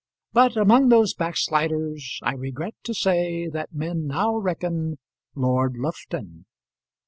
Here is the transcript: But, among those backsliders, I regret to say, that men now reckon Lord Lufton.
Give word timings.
But, 0.33 0.57
among 0.57 0.89
those 0.89 1.13
backsliders, 1.13 2.19
I 2.23 2.33
regret 2.33 2.73
to 2.85 2.93
say, 2.95 3.47
that 3.49 3.75
men 3.75 4.07
now 4.07 4.35
reckon 4.35 4.97
Lord 5.35 5.77
Lufton. 5.77 6.47